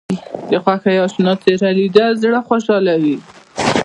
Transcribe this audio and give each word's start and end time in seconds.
د 0.49 0.51
خوښۍ 0.63 0.95
اشنا 1.05 1.33
څېره 1.41 1.69
لیدل 1.77 2.11
زړه 2.23 2.39
خوشحالوي 2.47 3.15